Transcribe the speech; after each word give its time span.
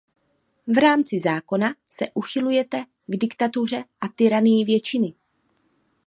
V 0.67 0.77
rámci 0.77 1.19
zákona 1.19 1.75
se 1.89 2.05
uchylujete 2.13 2.83
k 3.07 3.17
diktatuře 3.17 3.83
a 4.01 4.07
tyranii 4.07 4.65
většiny. 4.65 5.13